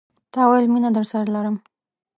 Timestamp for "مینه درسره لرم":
0.73-1.55